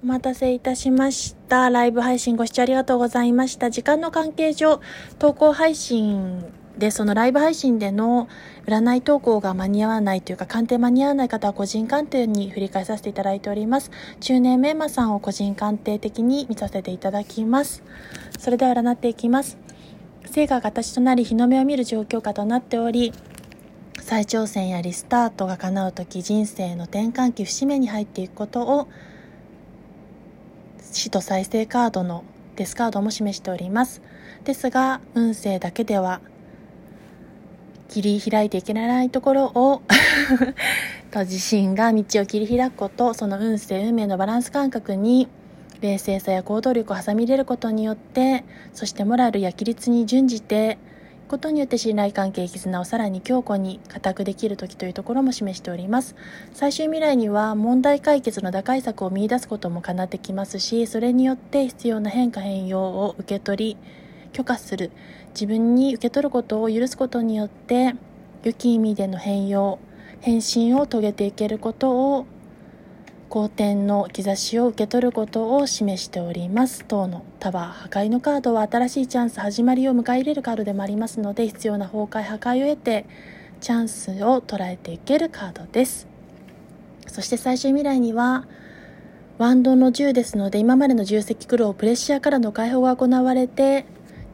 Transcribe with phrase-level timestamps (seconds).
[0.00, 1.70] お待たせいたしました。
[1.70, 3.68] ライブ配信ご視聴ありがとうございました。
[3.68, 4.80] 時間の関係上、
[5.18, 6.44] 投稿配信
[6.78, 8.28] で、そのライブ配信での
[8.66, 13.90] 占い投稿が間に合わないというか、鑑定間に合わない方は個人鑑定に振り返させていただいております。
[14.20, 17.82] 中年メンマさんを個人鑑定的に見させていただきます。
[18.38, 19.58] それでは占っていきます。
[20.30, 23.12] 成果が形となり日の目を見る状況下となっており、
[24.00, 28.86] 再挑戦やリスタートが叶う時人生の転換期節目に入っていくことを
[30.92, 32.24] 死と再生カードの
[32.56, 34.02] デスカードも示しております。
[34.44, 36.20] ですが運勢だけでは
[37.88, 39.82] 切り開いていけないところを
[41.10, 45.28] と自身が道を切り開くことその運勢運命のバランス感覚に
[45.80, 50.78] 冷静さや行動力を挟み入れることによってそしてモラルや規律に準じて
[51.28, 56.16] ことによって信頼関係絆をさらに強固に固くできる時というところも示しております。
[56.52, 63.76] 最終未来には問題解決の打開策を見出すことも叶ってきますしそれによって必要な変化変容を受け取り
[64.32, 64.90] 許可する
[65.30, 67.94] 自分に受け取ることを許すことによって
[68.42, 69.78] 良き意味での変容
[70.20, 72.26] 変身を遂げていけることを
[73.28, 76.84] 好転の兆しを受け取ることを示しております。
[76.86, 83.04] 等のタワー破壊のカードは新しいチャンス始まりを迎え入れるカードでもありますので必要な崩壊破壊を得て
[83.60, 86.08] チャンスを捉えていけるカードです。
[87.06, 88.46] そして最終未来には
[89.36, 93.84] ワンドの10ですので今までの重責苦労プレッシャーからの解放が行われて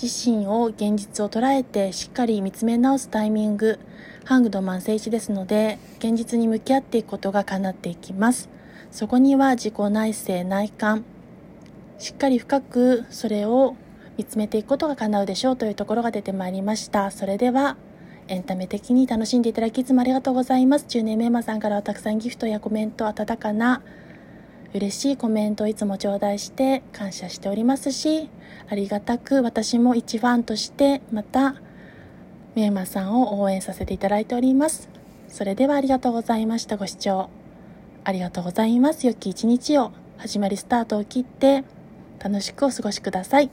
[0.00, 3.78] 自身を現実を捉えてしっかり見つめ直すタイミング
[4.24, 8.48] ハングドマン聖地ですので現実に向き合っていくことが叶っていきます。
[8.92, 11.04] そこには自己内省内観
[11.98, 13.74] しっかり深くそれを
[14.18, 17.10] 見つめていくことが叶うでしょうというところが出てまいりました。
[17.10, 17.76] それでは
[18.28, 20.84] エンタメ的に楽しんでいただきいつもありがとうございます。
[20.86, 23.82] 中年メンマさんからはたくさんギフトやコメント温かな
[24.74, 28.28] 嬉しいコメントをいつも頂戴して感謝しておりますし
[28.68, 31.56] ありがたく私も一ファンとしてまた
[32.54, 34.90] メンマさんを応援させていただいております。
[35.28, 36.76] それではありがとうございました。
[36.76, 37.41] ご視聴。
[38.04, 39.06] ありがとうございます。
[39.06, 41.64] 良き一日を始まりスタートを切って
[42.18, 43.50] 楽しくお過ごしください。